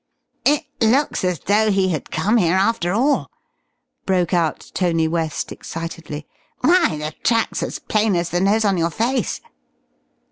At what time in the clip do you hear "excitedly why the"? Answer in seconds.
5.51-7.13